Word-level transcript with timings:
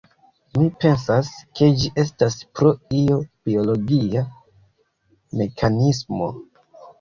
Mi 0.59 0.63
pensas 0.83 1.27
ke 1.59 1.67
ĝi 1.81 1.91
estas 2.03 2.37
pro 2.61 2.71
io 3.01 3.19
biologia 3.51 4.25
mekanismo 5.43 6.33